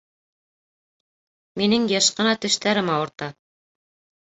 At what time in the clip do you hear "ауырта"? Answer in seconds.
2.97-3.31